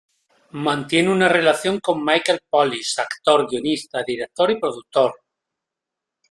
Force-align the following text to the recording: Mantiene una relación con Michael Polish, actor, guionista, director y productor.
Mantiene 0.53 1.11
una 1.11 1.29
relación 1.29 1.79
con 1.79 2.03
Michael 2.03 2.39
Polish, 2.49 2.95
actor, 2.99 3.47
guionista, 3.47 4.01
director 4.01 4.49
y 4.49 4.59
productor. 4.59 5.13